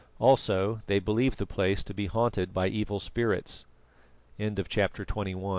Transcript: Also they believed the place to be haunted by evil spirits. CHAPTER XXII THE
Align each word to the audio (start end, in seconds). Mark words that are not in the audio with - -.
Also 0.17 0.81
they 0.87 0.97
believed 0.97 1.37
the 1.37 1.45
place 1.45 1.83
to 1.83 1.93
be 1.93 2.07
haunted 2.07 2.55
by 2.55 2.65
evil 2.65 2.99
spirits. 2.99 3.67
CHAPTER 4.39 5.05
XXII 5.07 5.33
THE 5.33 5.43